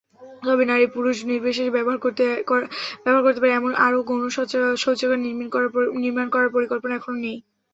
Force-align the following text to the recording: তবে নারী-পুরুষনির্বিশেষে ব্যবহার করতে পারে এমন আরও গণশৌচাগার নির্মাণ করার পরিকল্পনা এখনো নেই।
তবে 0.43 0.63
নারী-পুরুষনির্বিশেষে 0.67 1.73
ব্যবহার 1.75 1.97
করতে 1.99 2.23
পারে 3.35 3.51
এমন 3.53 3.71
আরও 3.85 3.99
গণশৌচাগার 4.09 5.19
নির্মাণ 5.97 6.27
করার 6.31 6.49
পরিকল্পনা 6.55 6.93
এখনো 6.95 7.17
নেই। 7.23 7.37